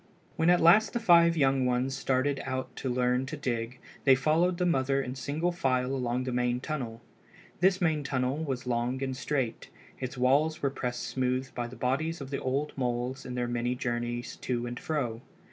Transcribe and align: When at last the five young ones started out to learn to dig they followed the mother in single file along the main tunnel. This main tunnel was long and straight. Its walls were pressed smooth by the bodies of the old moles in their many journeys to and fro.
When 0.35 0.49
at 0.49 0.59
last 0.61 0.93
the 0.93 0.99
five 0.99 1.37
young 1.37 1.63
ones 1.63 1.95
started 1.95 2.41
out 2.43 2.75
to 2.77 2.89
learn 2.89 3.27
to 3.27 3.37
dig 3.37 3.77
they 4.03 4.15
followed 4.15 4.57
the 4.57 4.65
mother 4.65 4.99
in 4.99 5.13
single 5.13 5.51
file 5.51 5.93
along 5.93 6.23
the 6.23 6.31
main 6.31 6.59
tunnel. 6.59 7.01
This 7.59 7.79
main 7.81 8.03
tunnel 8.03 8.37
was 8.37 8.65
long 8.65 9.03
and 9.03 9.15
straight. 9.15 9.69
Its 9.99 10.17
walls 10.17 10.63
were 10.63 10.71
pressed 10.71 11.03
smooth 11.03 11.53
by 11.53 11.67
the 11.67 11.75
bodies 11.75 12.19
of 12.19 12.31
the 12.31 12.39
old 12.41 12.75
moles 12.75 13.27
in 13.27 13.35
their 13.35 13.47
many 13.47 13.75
journeys 13.75 14.37
to 14.37 14.65
and 14.65 14.79
fro. 14.79 15.21